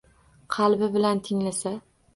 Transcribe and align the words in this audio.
Qalbi 0.55 0.89
bilan 0.97 1.25
tinglasa. 1.29 1.79